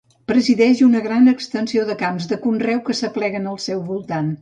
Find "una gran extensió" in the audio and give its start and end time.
0.85-1.85